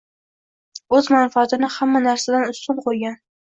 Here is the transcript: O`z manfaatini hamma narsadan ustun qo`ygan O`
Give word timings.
O`z 0.93 1.01
manfaatini 1.17 1.71
hamma 1.77 2.05
narsadan 2.09 2.51
ustun 2.59 2.85
qo`ygan 2.85 3.17
O` 3.25 3.25